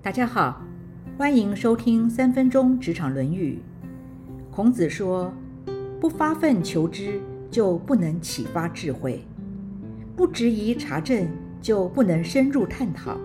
[0.00, 0.62] 大家好，
[1.18, 3.58] 欢迎收听三分钟职场论语。
[4.48, 5.32] 孔子说
[6.00, 9.18] ：“不发愤求知，就不能启发智慧；
[10.16, 11.26] 不质疑查证，
[11.60, 13.18] 就不能深入探讨。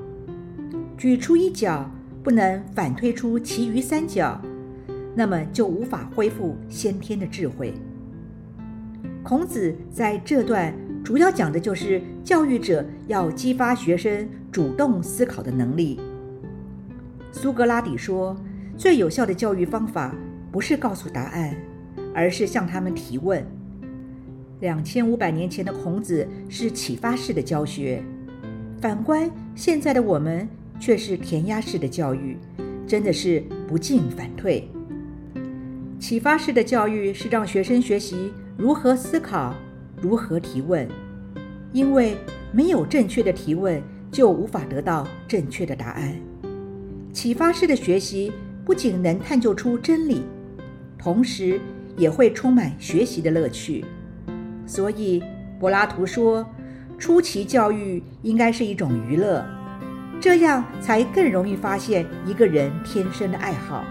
[0.97, 1.89] 举出一角，
[2.23, 4.41] 不能反推出其余三角，
[5.15, 7.71] 那么就无法恢复先天的智慧。”
[9.21, 15.99] 孔子在这段主要讲的就是教育者要激发学生主动思考的能力。
[17.33, 18.37] 苏格拉底说
[18.77, 20.15] ：“最有效的教育方法
[20.51, 21.53] 不是告诉答案，
[22.13, 23.43] 而是向他们提问。”
[24.61, 28.01] 两千五百年前的孔子是启发式的教学，
[28.79, 30.47] 反观现在的我们
[30.79, 32.37] 却是填鸭式的教育，
[32.87, 34.69] 真的是不进反退。
[35.99, 39.55] 启发式的教育是让学生学习如何思考、
[39.99, 40.87] 如何提问，
[41.73, 42.15] 因为
[42.51, 46.15] 没有正确的提问，就无法得到正确的答案。
[47.13, 48.33] 启发式的学习
[48.65, 50.23] 不仅能探究出真理，
[50.97, 51.61] 同时
[51.95, 53.85] 也会充满学习的乐趣。
[54.65, 55.21] 所以，
[55.59, 56.43] 柏拉图说，
[56.97, 59.45] 初期教育应该是一种娱乐，
[60.19, 63.85] 这样才更容易发现一个人天生的爱好。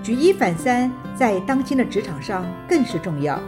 [0.00, 3.42] 举一反三，在当今的职场上更是重要，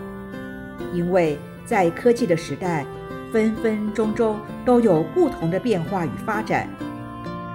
[0.92, 2.84] 因为在科技的时代，
[3.30, 6.68] 分分钟钟都有不同的变化与发展。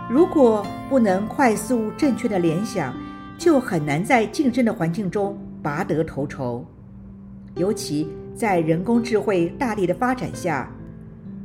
[0.09, 2.95] 如果不能快速正确的联想，
[3.37, 6.65] 就很难在竞争的环境中拔得头筹。
[7.55, 10.71] 尤其在人工智慧大力的发展下，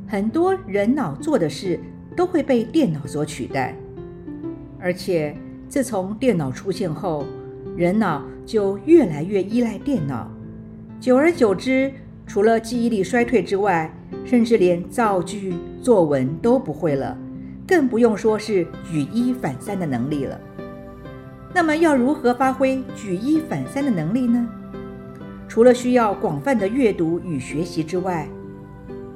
[0.07, 1.77] 很多人脑做的事
[2.15, 3.75] 都会被电脑所取代。
[4.79, 5.35] 而且
[5.67, 7.25] 自从电脑出现后，
[7.75, 10.31] 人脑就越来越依赖电脑。
[11.01, 11.91] 久而久之，
[12.25, 17.17] 除了记忆力衰退之外，甚至连造句、作文都不会了。
[17.67, 20.39] 更不用说是举一反三的能力了。
[21.53, 24.47] 那么，要如何发挥举一反三的能力呢？
[25.47, 28.27] 除了需要广泛的阅读与学习之外，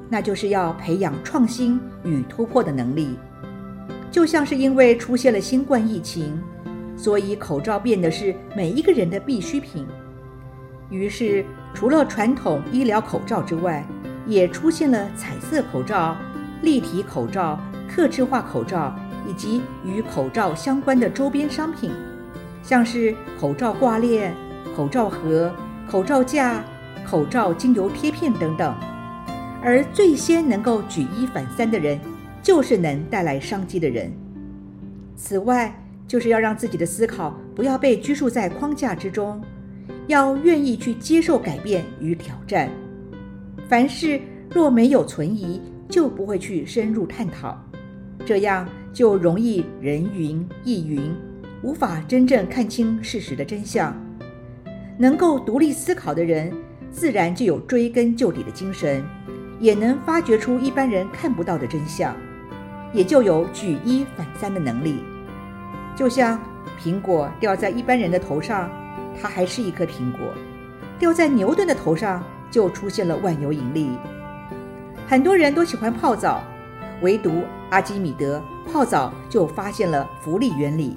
[0.08, 3.18] 那就是要培养创新与突破的能力。
[4.10, 6.40] 就像是因为出现了新冠疫情，
[6.96, 9.86] 所以口罩变得是每一个人的必需品。
[10.90, 11.44] 于是，
[11.74, 13.84] 除了传统医疗口罩之外，
[14.26, 16.16] 也出现了彩色口罩、
[16.62, 17.58] 立体口罩。
[17.88, 18.94] 特制化口罩
[19.28, 21.90] 以及与口罩相关的周边商品，
[22.62, 24.34] 像是口罩挂链、
[24.76, 25.52] 口罩盒、
[25.90, 26.64] 口罩架、
[27.06, 28.74] 口罩精油贴片等等。
[29.62, 31.98] 而最先能够举一反三的人，
[32.42, 34.12] 就是能带来商机的人。
[35.16, 35.74] 此外，
[36.06, 39.42] 就是要让自己的思考不要被拘束在框架之中，
[40.06, 42.70] 要愿意去接受改变与挑战。
[43.68, 47.60] 凡事若没有存疑，就不会去深入探讨。
[48.26, 51.14] 这样就容易人云亦云，
[51.62, 53.94] 无法真正看清事实的真相。
[54.98, 56.52] 能够独立思考的人，
[56.90, 59.02] 自然就有追根究底的精神，
[59.60, 62.14] 也能发掘出一般人看不到的真相，
[62.92, 64.96] 也就有举一反三的能力。
[65.96, 66.38] 就像
[66.80, 68.70] 苹果掉在一般人的头上，
[69.20, 70.20] 它还是一颗苹果；
[70.98, 73.88] 掉在牛顿的头上，就出现了万有引力。
[75.06, 76.42] 很多人都喜欢泡澡。
[77.02, 80.94] 唯独阿基米德泡澡就发现了浮力原理。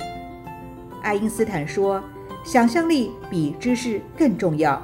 [1.01, 2.03] 爱因斯坦说
[2.43, 4.81] ：“想象力比知识更重要，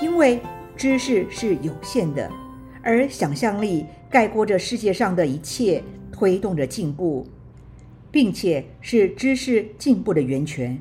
[0.00, 0.40] 因为
[0.76, 2.30] 知识是有限的，
[2.82, 7.26] 而想象力概括着世界上的一切，推动着进步，
[8.10, 10.78] 并且是知识进步的源泉。”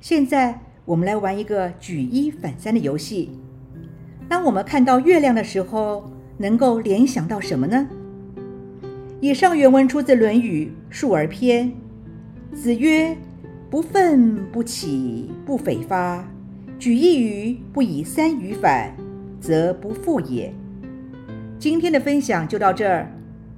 [0.00, 3.30] 现在我们来玩一个举一反三的游戏。
[4.28, 7.86] 当我们看到月亮的时候，能够联想到什么呢？
[9.22, 11.70] 以上原文出自《论语·述而篇》。
[12.56, 13.14] 子曰
[13.68, 16.26] ：“不愤不启，不悱发。
[16.78, 18.96] 举一隅不以三隅反，
[19.38, 20.50] 则不复也。”
[21.60, 23.12] 今天的分享就到这儿，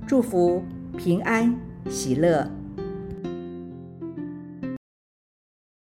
[0.04, 0.64] 祝福
[0.96, 1.54] 平安
[1.88, 2.50] 喜乐。